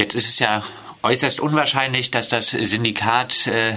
[0.00, 0.62] Jetzt ist es ja
[1.02, 3.74] äußerst unwahrscheinlich, dass das Syndikat äh,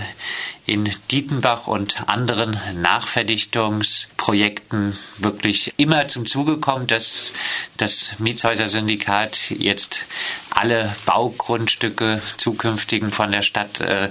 [0.66, 7.34] in Dietenbach und anderen Nachverdichtungsprojekten wirklich immer zum Zuge kommt, dass
[7.76, 10.06] das Mietshäuser-Syndikat jetzt
[10.50, 14.10] alle Baugrundstücke zukünftigen von der Stadt äh,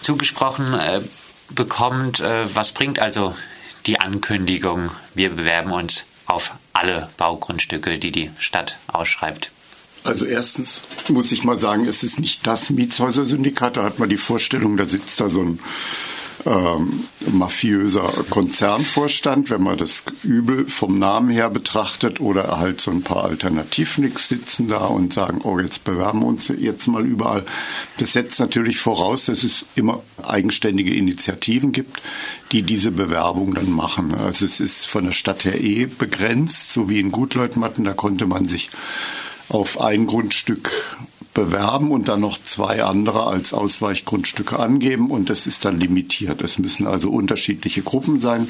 [0.00, 1.02] zugesprochen äh,
[1.50, 2.20] bekommt.
[2.20, 3.36] Was bringt also
[3.84, 9.52] die Ankündigung, wir bewerben uns auf alle Baugrundstücke, die die Stadt ausschreibt?
[10.04, 13.76] Also erstens muss ich mal sagen, es ist nicht das Mietshäuser-Syndikat.
[13.76, 15.60] Da hat man die Vorstellung, da sitzt da so ein
[16.44, 23.02] ähm, mafiöser Konzernvorstand, wenn man das übel vom Namen her betrachtet, oder halt so ein
[23.02, 27.44] paar Alternativnix sitzen da und sagen, oh, jetzt bewerben wir uns jetzt mal überall.
[27.98, 32.02] Das setzt natürlich voraus, dass es immer eigenständige Initiativen gibt,
[32.50, 34.14] die diese Bewerbung dann machen.
[34.14, 38.26] Also es ist von der Stadt her eh begrenzt, so wie in Gutleutmatten, da konnte
[38.26, 38.70] man sich
[39.48, 40.70] auf ein Grundstück
[41.34, 46.42] bewerben und dann noch zwei andere als Ausweichgrundstücke angeben und das ist dann limitiert.
[46.42, 48.48] Es müssen also unterschiedliche Gruppen sein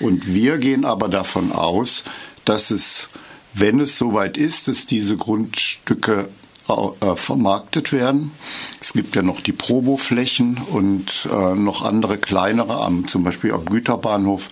[0.00, 2.02] und wir gehen aber davon aus,
[2.44, 3.08] dass es,
[3.54, 6.28] wenn es soweit ist, dass diese Grundstücke
[6.68, 8.32] äh, vermarktet werden.
[8.80, 13.64] Es gibt ja noch die Proboflächen und äh, noch andere kleinere, am, zum Beispiel am
[13.64, 14.50] Güterbahnhof,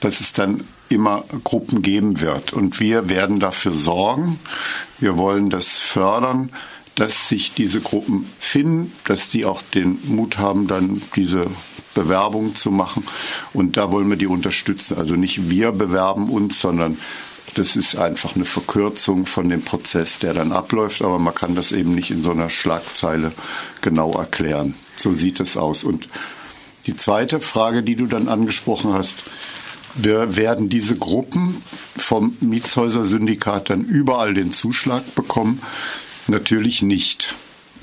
[0.00, 2.52] dass es dann immer Gruppen geben wird.
[2.52, 4.38] Und wir werden dafür sorgen,
[4.98, 6.50] wir wollen das fördern,
[6.94, 11.46] dass sich diese Gruppen finden, dass die auch den Mut haben, dann diese
[11.94, 13.04] Bewerbung zu machen.
[13.52, 14.96] Und da wollen wir die unterstützen.
[14.96, 16.98] Also nicht wir bewerben uns, sondern
[17.54, 21.02] das ist einfach eine Verkürzung von dem Prozess, der dann abläuft.
[21.02, 23.32] Aber man kann das eben nicht in so einer Schlagzeile
[23.80, 24.74] genau erklären.
[24.96, 25.84] So sieht es aus.
[25.84, 26.08] Und
[26.86, 29.22] die zweite Frage, die du dann angesprochen hast,
[29.94, 31.62] wir werden diese Gruppen
[31.96, 35.62] vom Mietshäuser-Syndikat dann überall den Zuschlag bekommen.
[36.26, 37.34] Natürlich nicht.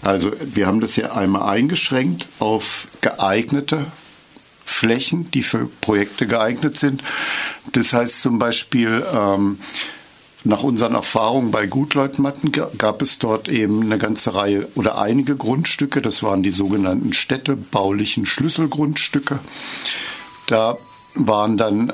[0.01, 3.85] Also wir haben das ja einmal eingeschränkt auf geeignete
[4.65, 7.03] Flächen, die für Projekte geeignet sind.
[7.73, 9.59] Das heißt zum Beispiel, ähm,
[10.43, 16.01] nach unseren Erfahrungen bei Gutleutmatten gab es dort eben eine ganze Reihe oder einige Grundstücke,
[16.01, 19.39] das waren die sogenannten städtebaulichen Schlüsselgrundstücke.
[20.47, 20.77] Da
[21.15, 21.93] waren dann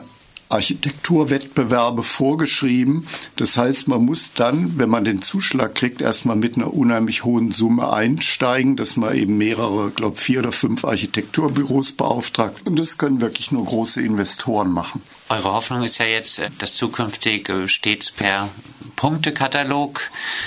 [0.49, 3.07] Architekturwettbewerbe vorgeschrieben.
[3.35, 7.51] Das heißt, man muss dann, wenn man den Zuschlag kriegt, erstmal mit einer unheimlich hohen
[7.51, 12.65] Summe einsteigen, dass man eben mehrere, glaube vier oder fünf Architekturbüros beauftragt.
[12.65, 15.01] Und das können wirklich nur große Investoren machen.
[15.29, 18.49] Eure Hoffnung ist ja jetzt, äh, dass zukünftig äh, stets per
[18.95, 19.99] Punktekatalog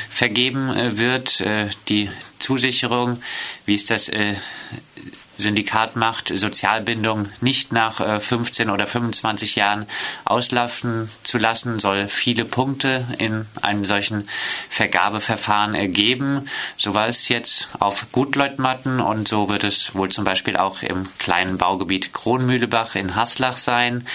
[0.08, 1.44] vergeben äh, wird.
[1.88, 3.19] Die Zusicherung,
[3.66, 4.10] wie ist das
[5.40, 9.86] Syndikat macht, Sozialbindung nicht nach 15 äh, oder 25 Jahren
[10.24, 14.28] auslaufen zu lassen, soll viele Punkte in einem solchen
[14.68, 16.48] Vergabeverfahren ergeben.
[16.76, 21.06] So war es jetzt auf Gutleutmatten und so wird es wohl zum Beispiel auch im
[21.18, 24.06] kleinen Baugebiet Kronmühlebach in Haslach sein.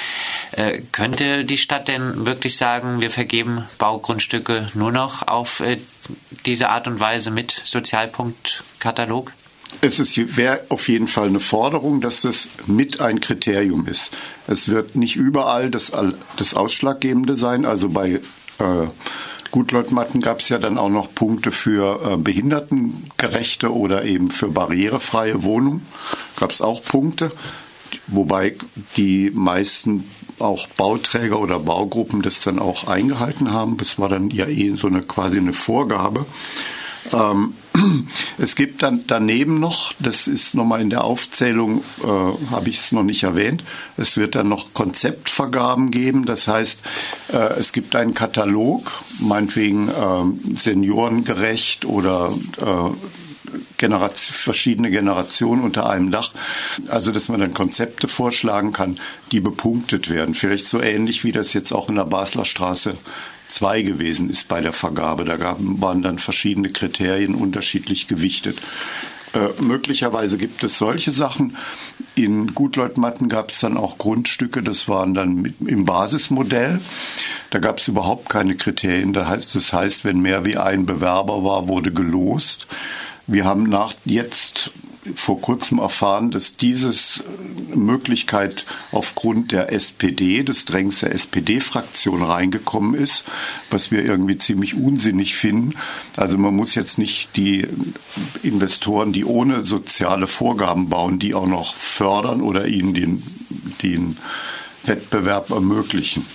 [0.51, 5.79] Äh, könnte die Stadt denn wirklich sagen, wir vergeben Baugrundstücke nur noch auf äh,
[6.45, 9.31] diese Art und Weise mit Sozialpunktkatalog?
[9.81, 14.11] Es wäre auf jeden Fall eine Forderung, dass das mit ein Kriterium ist.
[14.47, 15.91] Es wird nicht überall das,
[16.37, 17.65] das Ausschlaggebende sein.
[17.65, 18.21] Also bei
[18.59, 18.87] äh,
[19.51, 25.43] Gutleutmatten gab es ja dann auch noch Punkte für äh, behindertengerechte oder eben für barrierefreie
[25.43, 25.85] Wohnungen.
[26.35, 27.31] Gab es auch Punkte,
[28.07, 28.55] wobei
[28.97, 30.03] die meisten
[30.39, 33.77] auch Bauträger oder Baugruppen das dann auch eingehalten haben.
[33.77, 36.25] Das war dann ja eh so eine quasi eine Vorgabe.
[37.11, 37.53] Ähm,
[38.38, 42.91] es gibt dann daneben noch, das ist nochmal in der Aufzählung, äh, habe ich es
[42.91, 43.63] noch nicht erwähnt,
[43.97, 46.25] es wird dann noch Konzeptvergaben geben.
[46.25, 46.79] Das heißt,
[47.33, 52.89] äh, es gibt einen Katalog, meinetwegen äh, seniorengerecht oder äh,
[53.77, 56.31] Generation, verschiedene Generationen unter einem Dach.
[56.87, 58.99] Also, dass man dann Konzepte vorschlagen kann,
[59.31, 60.35] die bepunktet werden.
[60.35, 62.95] Vielleicht so ähnlich wie das jetzt auch in der Basler Straße
[63.47, 65.25] 2 gewesen ist bei der Vergabe.
[65.25, 68.58] Da gab, waren dann verschiedene Kriterien unterschiedlich gewichtet.
[69.35, 71.58] Äh, möglicherweise gibt es solche Sachen.
[72.16, 76.79] In Gutleutmatten gab es dann auch Grundstücke, das waren dann mit, im Basismodell.
[77.49, 79.11] Da gab es überhaupt keine Kriterien.
[79.11, 82.67] Das heißt, das heißt, wenn mehr wie ein Bewerber war, wurde gelost.
[83.28, 84.72] Wir haben nach jetzt
[85.13, 92.96] vor kurzem erfahren, dass dieses äh, Möglichkeit aufgrund der SPD, des Drängs der SPD-Fraktion reingekommen
[92.96, 93.23] ist,
[93.69, 95.75] was wir irgendwie ziemlich unsinnig finden.
[96.17, 97.67] Also man muss jetzt nicht die
[98.41, 103.23] Investoren, die ohne soziale Vorgaben bauen, die auch noch fördern oder ihnen den,
[103.84, 104.17] den
[104.85, 106.25] Wettbewerb ermöglichen.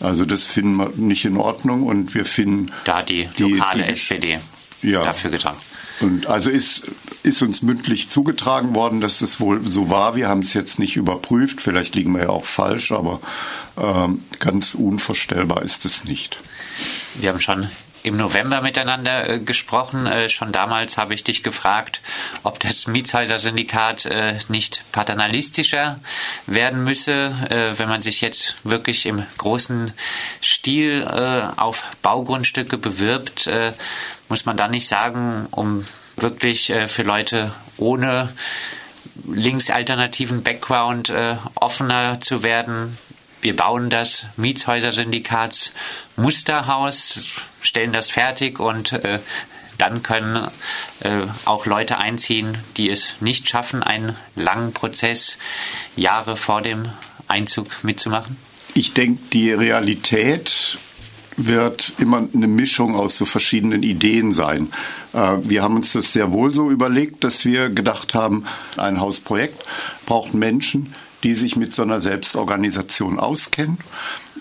[0.00, 3.92] Also das finden wir nicht in Ordnung und wir finden da die lokale die, die,
[3.92, 4.38] SPD
[4.82, 5.02] ja.
[5.02, 5.56] dafür getan.
[6.00, 6.82] Und also ist,
[7.22, 10.16] ist uns mündlich zugetragen worden, dass das wohl so war.
[10.16, 11.60] Wir haben es jetzt nicht überprüft.
[11.60, 13.20] Vielleicht liegen wir ja auch falsch, aber
[13.76, 16.38] ähm, ganz unvorstellbar ist es nicht.
[17.14, 17.68] Wir haben schon
[18.06, 20.06] im November miteinander äh, gesprochen.
[20.06, 22.00] Äh, schon damals habe ich dich gefragt,
[22.44, 25.98] ob das Mietshäuser-Syndikat äh, nicht paternalistischer
[26.46, 29.92] werden müsse, äh, wenn man sich jetzt wirklich im großen
[30.40, 33.50] Stil äh, auf Baugrundstücke bewirbt.
[34.26, 35.86] Äh, muss man da nicht sagen, um
[36.16, 38.32] wirklich für Leute ohne
[39.30, 41.12] linksalternativen Background
[41.54, 42.96] offener zu werden,
[43.46, 45.72] wir bauen das Mietshäuser-Syndikats
[46.16, 49.20] Musterhaus, stellen das fertig und äh,
[49.78, 50.48] dann können
[51.00, 55.38] äh, auch Leute einziehen, die es nicht schaffen, einen langen Prozess
[55.94, 56.90] Jahre vor dem
[57.28, 58.36] Einzug mitzumachen?
[58.74, 60.78] Ich denke, die Realität
[61.36, 64.68] wird immer eine Mischung aus so verschiedenen Ideen sein.
[65.12, 68.44] Äh, wir haben uns das sehr wohl so überlegt, dass wir gedacht haben,
[68.76, 69.64] ein Hausprojekt
[70.06, 73.78] braucht Menschen, die sich mit so einer Selbstorganisation auskennen.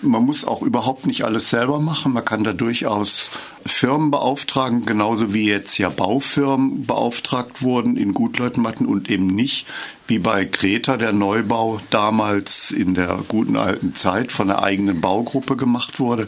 [0.02, 2.14] Man muss auch überhaupt nicht alles selber machen.
[2.14, 3.30] Man kann da durchaus
[3.66, 9.66] Firmen beauftragen, genauso wie jetzt ja Baufirmen beauftragt wurden in Gutleutmatten und eben nicht
[10.08, 15.56] wie bei Greta der Neubau damals in der guten alten Zeit von einer eigenen Baugruppe
[15.56, 16.28] gemacht wurde.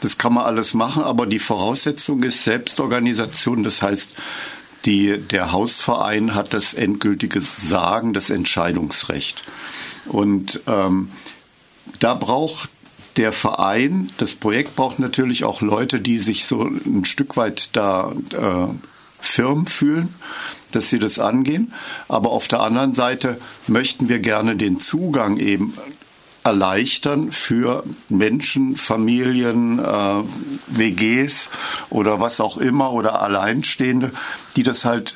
[0.00, 3.62] Das kann man alles machen, aber die Voraussetzung ist Selbstorganisation.
[3.62, 4.10] Das heißt,
[4.84, 9.44] die, der Hausverein hat das endgültige Sagen, das Entscheidungsrecht.
[10.06, 11.10] Und ähm,
[12.00, 12.68] da braucht
[13.16, 18.12] der Verein, das Projekt braucht natürlich auch Leute, die sich so ein Stück weit da
[18.32, 18.74] äh,
[19.20, 20.14] firm fühlen,
[20.72, 21.72] dass sie das angehen.
[22.08, 25.74] Aber auf der anderen Seite möchten wir gerne den Zugang eben
[26.44, 30.22] erleichtern für Menschen, Familien, äh,
[30.66, 31.48] WGs
[31.88, 34.12] oder was auch immer oder Alleinstehende,
[34.56, 35.14] die das halt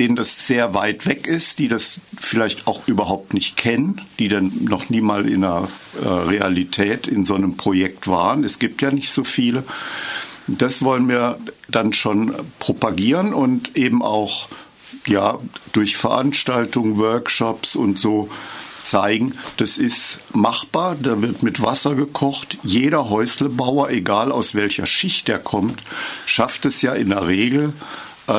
[0.00, 4.64] denen das sehr weit weg ist, die das vielleicht auch überhaupt nicht kennen, die dann
[4.64, 5.68] noch nie mal in der
[6.02, 8.42] äh, Realität in so einem Projekt waren.
[8.42, 9.62] Es gibt ja nicht so viele.
[10.46, 11.38] Das wollen wir
[11.68, 14.48] dann schon propagieren und eben auch
[15.06, 15.38] ja
[15.72, 18.30] durch Veranstaltungen, Workshops und so
[18.82, 22.56] zeigen, das ist machbar, da wird mit Wasser gekocht.
[22.62, 25.82] Jeder Häuslebauer, egal aus welcher Schicht er kommt,
[26.24, 27.74] schafft es ja in der Regel,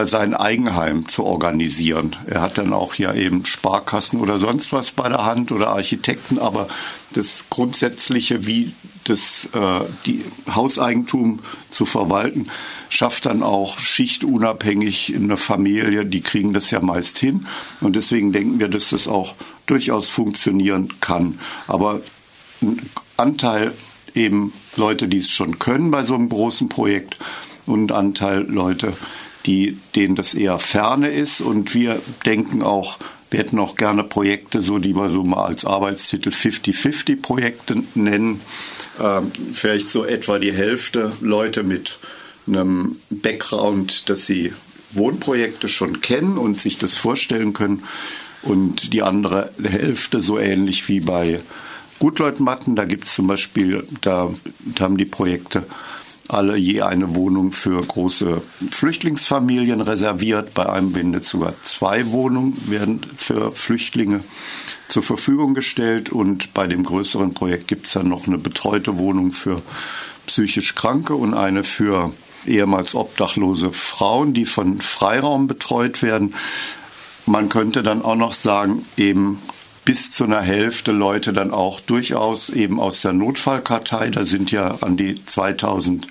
[0.06, 2.16] sein Eigenheim zu organisieren.
[2.28, 6.40] Er hat dann auch ja eben Sparkassen oder sonst was bei der Hand oder Architekten,
[6.40, 6.68] aber
[7.14, 8.74] das Grundsätzliche, wie
[9.04, 10.24] das äh, die
[10.54, 11.40] Hauseigentum
[11.70, 12.50] zu verwalten,
[12.90, 16.06] schafft dann auch schichtunabhängig in der Familie.
[16.06, 17.48] Die kriegen das ja meist hin
[17.82, 19.36] und deswegen denken wir, dass das auch
[19.66, 21.40] durchaus funktionieren kann.
[21.68, 22.02] Aber
[22.62, 22.82] ein
[23.18, 23.74] Anteil
[24.14, 27.18] eben Leute, die es schon können bei so einem großen Projekt
[27.66, 28.94] und ein Anteil Leute,
[29.46, 31.42] die, denen das eher ferne ist.
[31.42, 32.98] Und wir denken auch,
[33.30, 38.42] wir hätten auch gerne Projekte, so die wir so mal als Arbeitstitel 50-50-Projekte nennen.
[39.00, 41.98] Ähm, vielleicht so etwa die Hälfte Leute mit
[42.48, 44.54] einem Background, dass sie
[44.92, 47.84] Wohnprojekte schon kennen und sich das vorstellen können.
[48.44, 51.40] Und die andere Hälfte so ähnlich wie bei
[52.00, 52.76] Gutleutmatten.
[52.76, 54.34] Da gibt es zum Beispiel, da,
[54.76, 55.64] da haben die Projekte
[56.34, 58.42] alle je eine Wohnung für große
[58.72, 60.54] Flüchtlingsfamilien reserviert.
[60.54, 64.24] Bei einem Winde sogar zwei Wohnungen werden für Flüchtlinge
[64.88, 66.10] zur Verfügung gestellt.
[66.10, 69.62] Und bei dem größeren Projekt gibt es dann noch eine betreute Wohnung für
[70.28, 72.14] psychisch Kranke und eine für
[72.46, 76.36] ehemals obdachlose Frauen, die von Freiraum betreut werden.
[77.26, 79.40] Man könnte dann auch noch sagen, eben
[79.86, 84.78] bis zu einer Hälfte Leute dann auch durchaus eben aus der Notfallkartei, da sind ja
[84.82, 86.08] an die 2000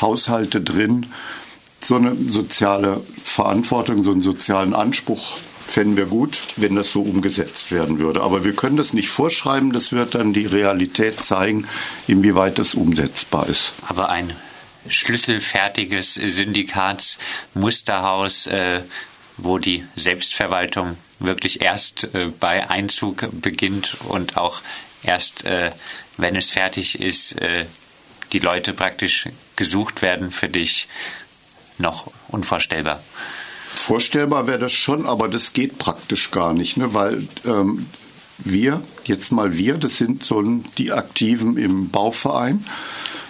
[0.00, 1.06] Haushalte drin,
[1.80, 7.72] so eine soziale Verantwortung, so einen sozialen Anspruch fänden wir gut, wenn das so umgesetzt
[7.72, 8.22] werden würde.
[8.22, 11.66] Aber wir können das nicht vorschreiben, das wird dann die Realität zeigen,
[12.06, 13.72] inwieweit das umsetzbar ist.
[13.86, 14.32] Aber ein
[14.88, 18.82] schlüsselfertiges Syndikatsmusterhaus, äh,
[19.36, 24.62] wo die Selbstverwaltung wirklich erst äh, bei Einzug beginnt und auch
[25.02, 25.70] erst, äh,
[26.16, 27.66] wenn es fertig ist, äh,
[28.32, 30.88] die Leute praktisch gesucht werden für dich,
[31.78, 33.02] noch unvorstellbar.
[33.74, 36.94] Vorstellbar wäre das schon, aber das geht praktisch gar nicht, ne?
[36.94, 37.86] weil ähm,
[38.38, 40.42] wir, jetzt mal wir, das sind so
[40.78, 42.64] die Aktiven im Bauverein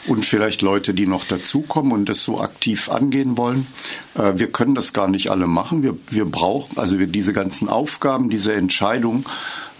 [0.07, 3.67] und vielleicht Leute, die noch dazukommen und das so aktiv angehen wollen.
[4.15, 5.83] Äh, wir können das gar nicht alle machen.
[5.83, 9.25] Wir, wir brauchen also wir diese ganzen Aufgaben, diese Entscheidungen.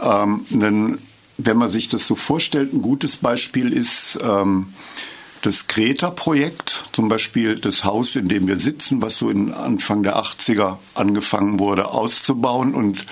[0.01, 0.99] Ähm, einen,
[1.39, 4.69] wenn man sich das so vorstellt, ein gutes Beispiel ist, ähm,
[5.43, 10.17] das Kreta-Projekt, zum Beispiel das Haus, in dem wir sitzen, was so in Anfang der
[10.17, 13.07] 80er angefangen wurde auszubauen und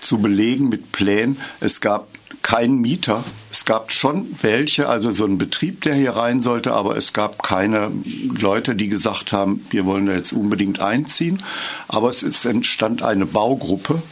[0.00, 1.36] zu belegen mit Plänen.
[1.60, 2.08] Es gab
[2.42, 3.24] keinen Mieter.
[3.50, 7.42] Es gab schon welche, also so ein Betrieb, der hier rein sollte, aber es gab
[7.42, 7.90] keine
[8.38, 11.42] Leute, die gesagt haben, wir wollen da jetzt unbedingt einziehen.
[11.88, 14.02] Aber es ist, entstand eine Baugruppe,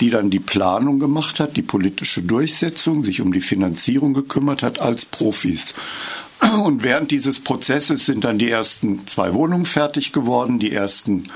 [0.00, 4.80] die dann die Planung gemacht hat, die politische Durchsetzung, sich um die Finanzierung gekümmert hat
[4.80, 5.74] als Profis.
[6.64, 11.28] Und während dieses Prozesses sind dann die ersten zwei Wohnungen fertig geworden, die ersten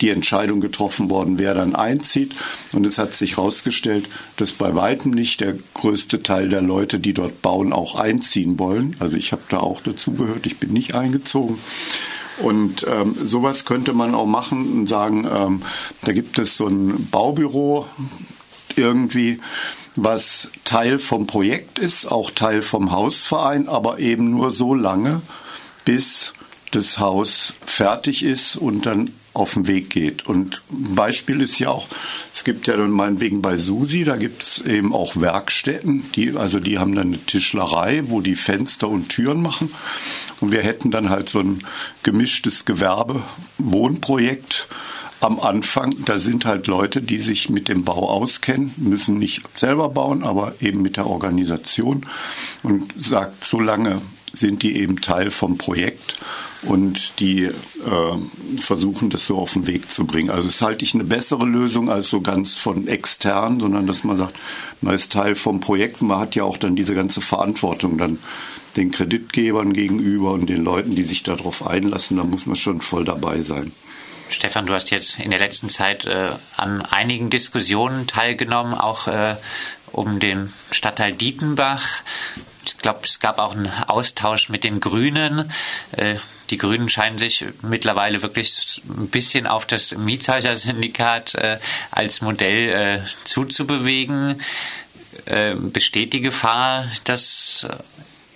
[0.00, 2.34] die Entscheidung getroffen worden, wer dann einzieht.
[2.72, 7.14] Und es hat sich herausgestellt, dass bei weitem nicht der größte Teil der Leute, die
[7.14, 8.96] dort bauen, auch einziehen wollen.
[8.98, 11.58] Also ich habe da auch dazu gehört, ich bin nicht eingezogen.
[12.38, 15.62] Und ähm, sowas könnte man auch machen und sagen, ähm,
[16.02, 17.86] da gibt es so ein Baubüro
[18.76, 19.40] irgendwie,
[19.94, 25.22] was Teil vom Projekt ist, auch Teil vom Hausverein, aber eben nur so lange,
[25.86, 26.34] bis
[26.72, 30.26] das Haus fertig ist und dann auf den Weg geht.
[30.26, 31.88] Und ein Beispiel ist ja auch,
[32.32, 36.58] es gibt ja dann meinetwegen bei Susi, da gibt es eben auch Werkstätten, die, also
[36.58, 39.72] die haben dann eine Tischlerei, wo die Fenster und Türen machen.
[40.40, 41.64] Und wir hätten dann halt so ein
[42.02, 44.68] gemischtes Gewerbe-Wohnprojekt
[45.20, 49.88] am Anfang, da sind halt Leute, die sich mit dem Bau auskennen, müssen nicht selber
[49.88, 52.04] bauen, aber eben mit der Organisation
[52.62, 54.02] und sagt, so lange
[54.32, 56.16] sind die eben Teil vom Projekt
[56.62, 57.52] und die äh,
[58.58, 60.30] versuchen, das so auf den Weg zu bringen.
[60.30, 64.16] Also das halte ich eine bessere Lösung als so ganz von extern, sondern dass man
[64.16, 64.36] sagt,
[64.80, 68.18] man ist Teil vom Projekt, man hat ja auch dann diese ganze Verantwortung dann
[68.76, 73.04] den Kreditgebern gegenüber und den Leuten, die sich darauf einlassen, da muss man schon voll
[73.04, 73.72] dabei sein.
[74.28, 79.36] Stefan, du hast jetzt in der letzten Zeit äh, an einigen Diskussionen teilgenommen, auch äh,
[79.92, 82.02] um den Stadtteil Dietenbach.
[82.66, 85.52] Ich glaube, es gab auch einen Austausch mit den Grünen.
[85.92, 86.16] Äh,
[86.50, 91.58] die Grünen scheinen sich mittlerweile wirklich ein bisschen auf das Mietshäuser-Syndikat äh,
[91.90, 94.40] als Modell äh, zuzubewegen.
[95.72, 97.66] Besteht die Gefahr, dass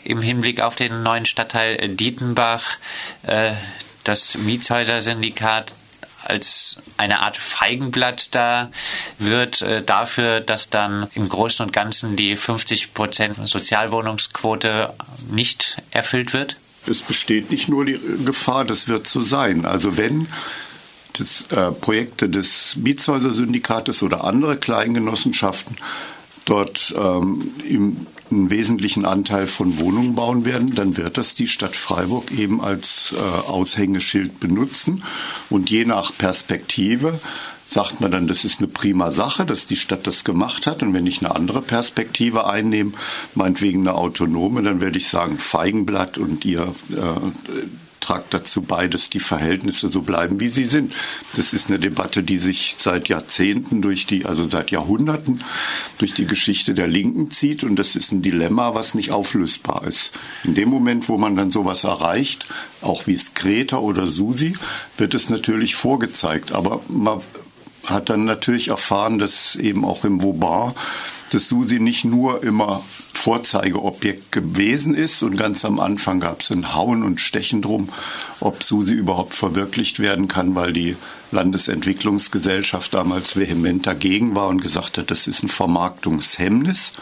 [0.03, 2.79] im Hinblick auf den neuen Stadtteil Dietenbach
[4.03, 5.73] das Mietshäuser-Syndikat
[6.25, 8.71] als eine Art Feigenblatt da
[9.19, 14.93] wird äh, dafür, dass dann im Großen und Ganzen die 50 Prozent Sozialwohnungsquote
[15.31, 16.57] nicht erfüllt wird?
[16.87, 19.65] es besteht nicht nur die Gefahr, das wird so sein.
[19.65, 20.29] Also wenn
[21.15, 25.77] das, äh, Projekte des Mietshäuser-Syndikates oder andere Kleingenossenschaften
[26.45, 31.75] dort ähm, im, einen wesentlichen Anteil von Wohnungen bauen werden, dann wird das die Stadt
[31.75, 35.03] Freiburg eben als äh, Aushängeschild benutzen.
[35.49, 37.19] Und je nach Perspektive
[37.69, 40.83] sagt man dann, das ist eine prima Sache, dass die Stadt das gemacht hat.
[40.83, 42.93] Und wenn ich eine andere Perspektive einnehme,
[43.35, 47.61] meinetwegen eine autonome, dann werde ich sagen, Feigenblatt und ihr äh,
[48.11, 50.93] tragt dazu bei, dass die Verhältnisse so bleiben, wie sie sind.
[51.37, 55.45] Das ist eine Debatte, die sich seit Jahrzehnten durch die, also seit Jahrhunderten
[55.99, 60.11] durch die Geschichte der Linken zieht und das ist ein Dilemma, was nicht auflösbar ist.
[60.43, 62.47] In dem Moment, wo man dann sowas erreicht,
[62.83, 64.57] auch wie es Greta oder Susi,
[64.97, 67.21] wird es natürlich vorgezeigt, aber man
[67.85, 70.75] hat dann natürlich erfahren, dass eben auch im Vauban
[71.33, 72.83] das Susi nicht nur immer
[73.15, 77.89] Vorzeigeobjekt gewesen ist und ganz am Anfang gab es ein Hauen und Stechen drum,
[78.41, 80.97] ob Susi überhaupt verwirklicht werden kann, weil die
[81.31, 86.93] Landesentwicklungsgesellschaft damals vehement dagegen war und gesagt hat, das ist ein Vermarktungshemmnis.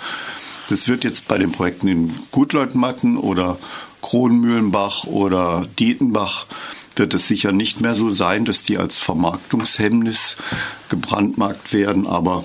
[0.69, 3.59] Das wird jetzt bei den Projekten in Gutleutmatten oder
[4.03, 6.47] Kronmühlenbach oder Dietenbach
[6.99, 10.37] wird es sicher nicht mehr so sein, dass die als Vermarktungshemmnis
[10.89, 12.45] gebrandmarkt werden, aber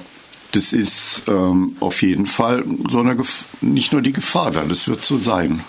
[0.52, 4.88] das ist ähm, auf jeden Fall so eine Gef nicht nur die Gefahr da, das
[4.88, 5.64] wird so sein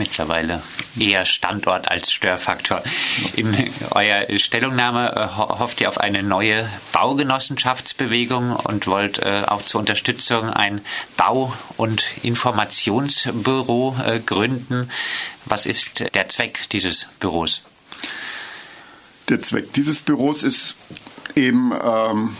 [0.00, 0.62] mittlerweile
[0.98, 2.82] eher Standort als Störfaktor.
[3.36, 3.54] In
[3.90, 10.48] eurer Stellungnahme äh, hofft ihr auf eine neue Baugenossenschaftsbewegung und wollt äh, auch zur Unterstützung
[10.48, 10.80] ein
[11.18, 14.90] Bau- und Informationsbüro äh, gründen.
[15.44, 17.62] Was ist der Zweck dieses Büros?
[19.30, 20.74] Der Zweck dieses Büros ist
[21.36, 22.30] eben, ähm,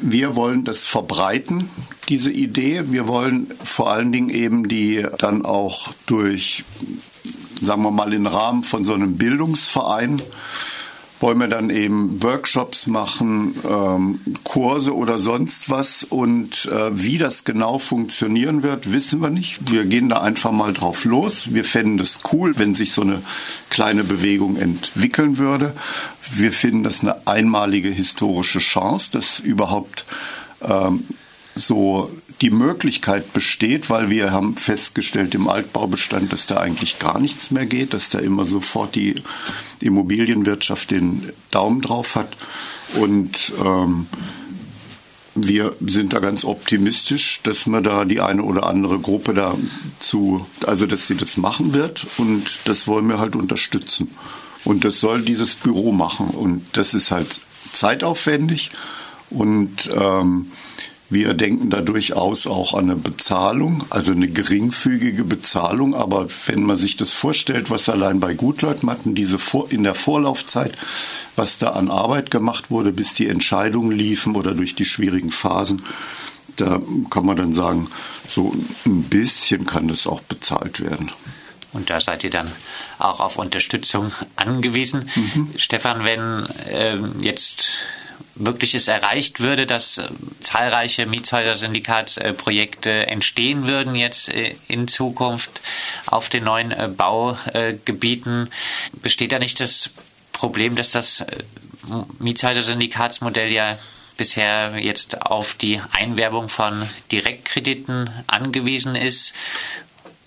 [0.00, 1.70] wir wollen das verbreiten,
[2.08, 2.90] diese Idee.
[2.90, 6.64] Wir wollen vor allen Dingen eben die dann auch durch,
[7.62, 10.20] sagen wir mal, im Rahmen von so einem Bildungsverein
[11.22, 16.02] wollen wir dann eben Workshops machen, ähm, Kurse oder sonst was.
[16.02, 19.70] Und äh, wie das genau funktionieren wird, wissen wir nicht.
[19.70, 21.54] Wir gehen da einfach mal drauf los.
[21.54, 23.22] Wir fänden das cool, wenn sich so eine
[23.70, 25.72] kleine Bewegung entwickeln würde.
[26.34, 30.04] Wir finden das eine einmalige historische Chance, dass überhaupt
[30.60, 31.04] ähm,
[31.54, 32.10] so
[32.42, 37.66] die Möglichkeit besteht, weil wir haben festgestellt im Altbaubestand, dass da eigentlich gar nichts mehr
[37.66, 39.22] geht, dass da immer sofort die
[39.80, 42.36] Immobilienwirtschaft den Daumen drauf hat.
[42.94, 44.08] Und ähm,
[45.36, 50.86] wir sind da ganz optimistisch, dass man da die eine oder andere Gruppe dazu, also
[50.86, 54.10] dass sie das machen wird und das wollen wir halt unterstützen.
[54.64, 57.40] Und das soll dieses Büro machen und das ist halt
[57.72, 58.70] zeitaufwendig
[59.30, 60.50] und ähm,
[61.12, 65.94] wir denken da durchaus auch an eine Bezahlung, also eine geringfügige Bezahlung.
[65.94, 69.94] Aber wenn man sich das vorstellt, was allein bei Gutleuten hatten, diese Vor in der
[69.94, 70.76] Vorlaufzeit,
[71.36, 75.82] was da an Arbeit gemacht wurde, bis die Entscheidungen liefen oder durch die schwierigen Phasen,
[76.56, 77.88] da kann man dann sagen,
[78.28, 78.54] so
[78.84, 81.10] ein bisschen kann das auch bezahlt werden.
[81.72, 82.50] Und da seid ihr dann
[82.98, 85.10] auch auf Unterstützung angewiesen.
[85.14, 85.48] Mhm.
[85.56, 87.78] Stefan, wenn äh, jetzt
[88.46, 90.08] wirklich es erreicht würde, dass äh,
[90.40, 95.60] zahlreiche Mietshäuser-Syndikatsprojekte entstehen würden jetzt äh, in Zukunft
[96.06, 98.50] auf den neuen äh, Baugebieten,
[99.02, 99.90] besteht da nicht das
[100.32, 101.24] Problem, dass das
[102.18, 103.78] Mietshäuser-Syndikatsmodell ja
[104.16, 109.34] bisher jetzt auf die Einwerbung von Direktkrediten angewiesen ist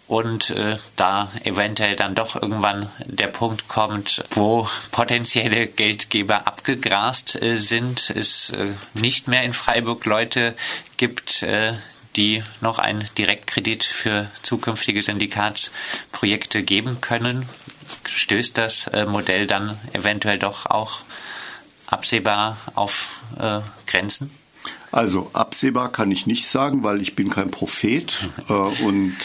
[0.08, 7.58] und äh, da eventuell dann doch irgendwann der Punkt kommt, wo potenzielle Geldgeber abgegrast äh,
[7.58, 10.56] sind, es äh, nicht mehr in Freiburg Leute
[10.98, 11.74] gibt, äh,
[12.16, 17.50] die noch einen Direktkredit für zukünftige Syndikatsprojekte geben können,
[18.08, 21.00] stößt das äh, Modell dann eventuell doch auch
[21.88, 24.32] absehbar auf äh, Grenzen?
[24.92, 29.16] Also absehbar kann ich nicht sagen, weil ich bin kein Prophet äh, und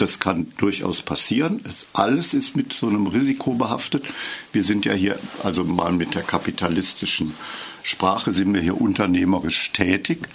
[0.00, 1.62] das kann durchaus passieren.
[1.92, 4.04] Alles ist mit so einem Risiko behaftet.
[4.52, 7.34] Wir sind ja hier, also mal mit der kapitalistischen
[7.82, 10.28] Sprache, sind wir hier unternehmerisch tätig.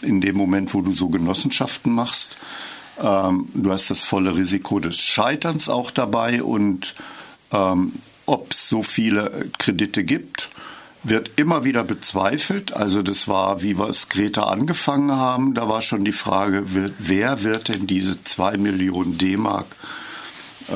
[0.00, 2.36] In dem Moment, wo du so Genossenschaften machst,
[3.00, 6.94] ähm, du hast das volle Risiko des Scheiterns auch dabei und
[7.50, 7.92] ähm,
[8.26, 10.50] ob es so viele Kredite gibt,
[11.04, 12.74] wird immer wieder bezweifelt.
[12.74, 16.64] Also das war, wie wir es Greta angefangen haben, da war schon die Frage,
[16.98, 19.66] wer wird denn diese zwei Millionen D-Mark
[20.68, 20.74] äh,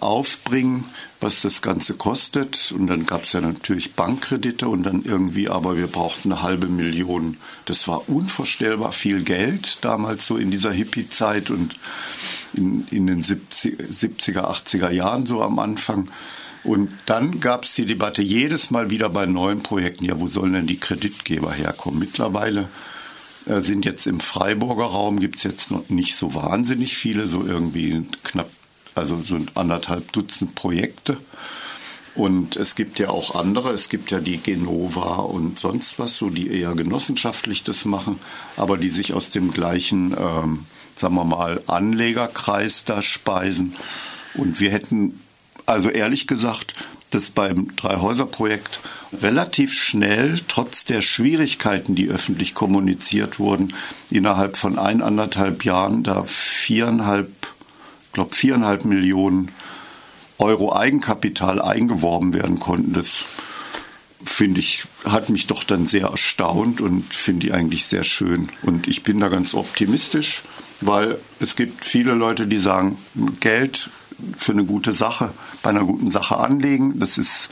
[0.00, 0.84] aufbringen,
[1.20, 2.72] was das Ganze kostet.
[2.72, 6.68] Und dann gab es ja natürlich Bankkredite und dann irgendwie, aber wir brauchten eine halbe
[6.68, 7.36] Million.
[7.66, 11.76] Das war unvorstellbar viel Geld damals so in dieser Hippie-Zeit und
[12.54, 16.08] in, in den 70, 70er, 80er Jahren so am Anfang.
[16.66, 20.52] Und dann gab es die Debatte jedes Mal wieder bei neuen Projekten, ja, wo sollen
[20.52, 22.00] denn die Kreditgeber herkommen?
[22.00, 22.68] Mittlerweile
[23.46, 27.46] äh, sind jetzt im Freiburger Raum, gibt es jetzt noch nicht so wahnsinnig viele, so
[27.46, 28.50] irgendwie knapp,
[28.96, 31.18] also so anderthalb Dutzend Projekte.
[32.16, 36.30] Und es gibt ja auch andere, es gibt ja die Genova und sonst was, so
[36.30, 38.18] die eher genossenschaftlich das machen,
[38.56, 43.76] aber die sich aus dem gleichen, ähm, sagen wir mal, Anlegerkreis da speisen.
[44.34, 45.20] Und wir hätten
[45.66, 46.74] also ehrlich gesagt,
[47.10, 48.80] dass beim Dreihäuser-Projekt
[49.22, 53.74] relativ schnell, trotz der Schwierigkeiten, die öffentlich kommuniziert wurden,
[54.10, 57.30] innerhalb von eineinhalb Jahren da viereinhalb,
[58.12, 59.52] glaube viereinhalb Millionen
[60.38, 62.92] Euro Eigenkapital eingeworben werden konnten.
[62.92, 63.24] Das
[64.24, 68.48] finde ich, hat mich doch dann sehr erstaunt und finde ich eigentlich sehr schön.
[68.62, 70.42] Und ich bin da ganz optimistisch,
[70.80, 72.98] weil es gibt viele Leute, die sagen,
[73.40, 73.88] Geld
[74.36, 75.30] für eine gute Sache,
[75.62, 76.98] bei einer guten Sache anlegen.
[76.98, 77.48] Das ist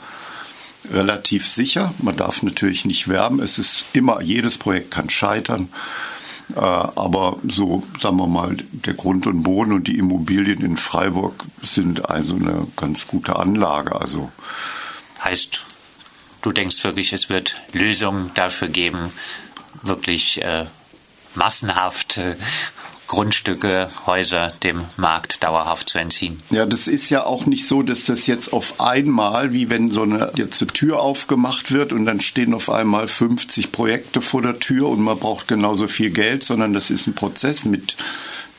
[0.91, 1.93] relativ sicher.
[1.99, 3.39] Man darf natürlich nicht werben.
[3.39, 5.69] Es ist immer, jedes Projekt kann scheitern.
[6.55, 11.43] Äh, aber so, sagen wir mal, der Grund und Boden und die Immobilien in Freiburg
[11.61, 13.99] sind also eine ganz gute Anlage.
[13.99, 14.31] Also
[15.23, 15.61] heißt,
[16.41, 19.11] du denkst wirklich, es wird Lösungen dafür geben,
[19.81, 20.65] wirklich äh,
[21.33, 22.35] massenhaft äh,
[23.07, 26.41] Grundstücke, Häuser dem Markt dauerhaft zu entziehen.
[26.49, 30.03] Ja, das ist ja auch nicht so, dass das jetzt auf einmal, wie wenn so
[30.03, 34.59] eine, jetzt eine Tür aufgemacht wird und dann stehen auf einmal 50 Projekte vor der
[34.59, 37.95] Tür und man braucht genauso viel Geld, sondern das ist ein Prozess mit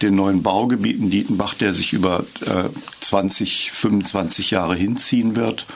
[0.02, 2.68] den neuen Baugebieten Dietenbach, der sich über äh,
[3.00, 5.66] 20, 25 Jahre hinziehen wird.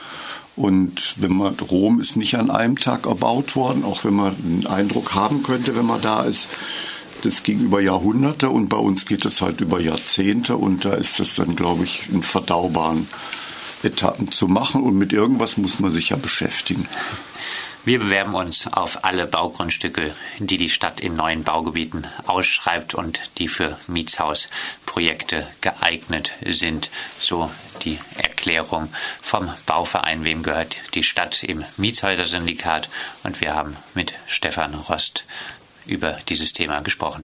[0.55, 4.67] Und wenn man, Rom ist nicht an einem Tag erbaut worden, auch wenn man einen
[4.67, 6.49] Eindruck haben könnte, wenn man da ist
[7.21, 11.19] das ging über Jahrhunderte und bei uns geht es halt über Jahrzehnte und da ist
[11.19, 13.07] es dann, glaube ich, in verdaubaren
[13.83, 16.87] Etappen zu machen und mit irgendwas muss man sich ja beschäftigen.
[17.83, 23.47] Wir bewerben uns auf alle Baugrundstücke, die die Stadt in neuen Baugebieten ausschreibt und die
[23.47, 26.91] für Mietshausprojekte geeignet sind.
[27.19, 27.49] So
[27.81, 32.87] die Erklärung vom Bauverein, wem gehört die Stadt im Mietshäusersyndikat.
[33.23, 35.25] Und wir haben mit Stefan Rost
[35.91, 37.19] über dieses Thema gesprochen.